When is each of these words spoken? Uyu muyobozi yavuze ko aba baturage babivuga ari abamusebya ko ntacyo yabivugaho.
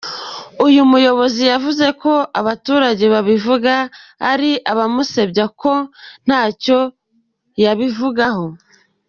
Uyu 0.65 0.81
muyobozi 0.91 1.41
yavuze 1.53 1.85
ko 2.01 2.13
aba 2.25 2.43
baturage 2.47 3.05
babivuga 3.13 3.73
ari 4.31 4.51
abamusebya 4.71 5.45
ko 5.61 5.73
ntacyo 6.25 6.79
yabivugaho. 7.63 8.45